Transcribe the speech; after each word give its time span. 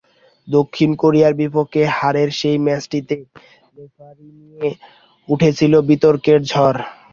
দক্ষিণ 0.47 0.89
কোরিয়ার 1.01 1.33
বিপক্ষে 1.41 1.81
হারের 1.97 2.29
সেই 2.39 2.57
ম্যাচটিতে 2.65 3.15
রেফারি 3.77 4.27
নিয়ে 4.39 4.69
উঠেছিল 5.29 5.73
বিতর্কের 5.89 6.39
ঝড়। 6.45 6.79